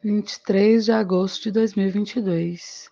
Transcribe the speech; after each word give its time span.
23 0.00 0.84
de 0.84 0.92
agosto 0.92 1.42
de 1.42 1.50
2022. 1.50 2.88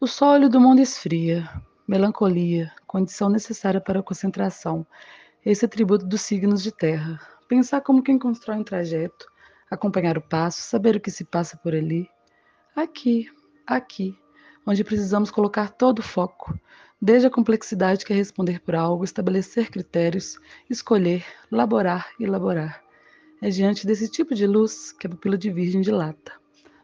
O 0.00 0.06
sólido 0.06 0.52
do 0.52 0.60
mundo 0.60 0.80
esfria. 0.80 1.46
Melancolia, 1.86 2.72
condição 2.86 3.28
necessária 3.28 3.82
para 3.82 4.00
a 4.00 4.02
concentração. 4.02 4.86
Esse 5.44 5.66
atributo 5.66 6.06
dos 6.06 6.22
signos 6.22 6.62
de 6.62 6.72
terra. 6.72 7.20
Pensar 7.46 7.82
como 7.82 8.02
quem 8.02 8.18
constrói 8.18 8.56
um 8.56 8.64
trajeto, 8.64 9.26
acompanhar 9.70 10.16
o 10.16 10.22
passo, 10.22 10.62
saber 10.62 10.96
o 10.96 11.00
que 11.00 11.10
se 11.10 11.22
passa 11.22 11.54
por 11.58 11.74
ali. 11.74 12.08
Aqui, 12.74 13.30
aqui, 13.66 14.18
onde 14.66 14.82
precisamos 14.82 15.30
colocar 15.30 15.68
todo 15.68 15.98
o 15.98 16.02
foco, 16.02 16.58
desde 17.00 17.26
a 17.26 17.30
complexidade 17.30 18.06
que 18.06 18.12
é 18.14 18.16
responder 18.16 18.60
por 18.60 18.74
algo, 18.74 19.04
estabelecer 19.04 19.70
critérios, 19.70 20.38
escolher, 20.70 21.26
laborar 21.50 22.08
e 22.18 22.24
elaborar. 22.24 22.87
É 23.40 23.50
diante 23.50 23.86
desse 23.86 24.08
tipo 24.08 24.34
de 24.34 24.48
luz 24.48 24.90
que 24.90 25.06
a 25.06 25.10
pupila 25.10 25.38
de 25.38 25.48
virgem 25.48 25.80
dilata. 25.80 26.32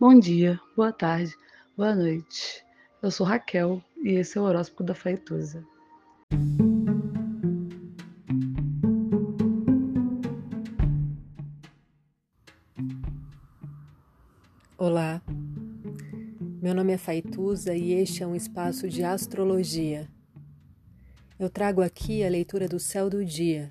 Bom 0.00 0.18
dia, 0.18 0.58
boa 0.74 0.90
tarde, 0.90 1.36
boa 1.76 1.94
noite. 1.94 2.64
Eu 3.02 3.10
sou 3.10 3.26
Raquel 3.26 3.84
e 4.02 4.12
esse 4.12 4.38
é 4.38 4.40
o 4.40 4.44
horóscopo 4.44 4.82
da 4.82 4.94
Faituza. 4.94 5.62
Olá, 14.78 15.20
meu 16.62 16.74
nome 16.74 16.94
é 16.94 16.98
Faituza 16.98 17.74
e 17.74 17.92
este 17.92 18.22
é 18.22 18.26
um 18.26 18.34
espaço 18.34 18.88
de 18.88 19.04
astrologia. 19.04 20.08
Eu 21.38 21.50
trago 21.50 21.82
aqui 21.82 22.24
a 22.24 22.30
leitura 22.30 22.66
do 22.66 22.80
céu 22.80 23.10
do 23.10 23.22
dia, 23.22 23.70